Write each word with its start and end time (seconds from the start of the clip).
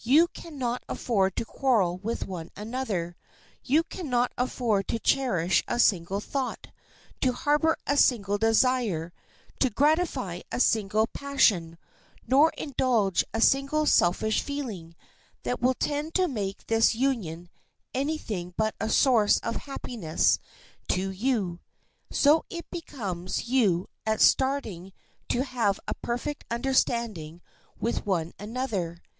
You 0.00 0.26
can 0.26 0.58
not 0.58 0.82
afford 0.88 1.36
to 1.36 1.44
quarrel 1.44 1.96
with 1.98 2.26
one 2.26 2.50
another. 2.56 3.14
You 3.62 3.84
can 3.84 4.10
not 4.10 4.32
afford 4.36 4.88
to 4.88 4.98
cherish 4.98 5.62
a 5.68 5.78
single 5.78 6.18
thought, 6.20 6.72
to 7.20 7.30
harbor 7.32 7.76
a 7.86 7.96
single 7.96 8.36
desire, 8.36 9.12
to 9.60 9.70
gratify 9.70 10.40
a 10.50 10.58
single 10.58 11.06
passion, 11.06 11.78
nor 12.26 12.50
indulge 12.58 13.24
a 13.32 13.40
single 13.40 13.86
selfish 13.86 14.42
feeling, 14.42 14.96
that 15.44 15.60
will 15.62 15.74
tend 15.74 16.14
to 16.14 16.26
make 16.26 16.66
this 16.66 16.96
union 16.96 17.48
any 17.94 18.18
thing 18.18 18.52
but 18.56 18.74
a 18.80 18.88
source 18.90 19.38
of 19.38 19.54
happiness 19.70 20.40
to 20.88 21.12
you. 21.12 21.60
So 22.10 22.44
it 22.50 22.68
becomes 22.72 23.46
you 23.46 23.86
at 24.04 24.20
starting 24.20 24.92
to 25.28 25.44
have 25.44 25.78
a 25.86 25.94
perfect 25.94 26.44
understanding 26.50 27.40
with 27.78 28.04
one 28.04 28.32
another. 28.36 29.00